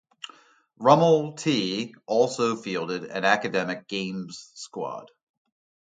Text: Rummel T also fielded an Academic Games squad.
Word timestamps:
Rummel 0.79 1.33
T 1.33 1.93
also 2.07 2.55
fielded 2.55 3.03
an 3.03 3.23
Academic 3.23 3.87
Games 3.87 4.49
squad. 4.55 5.11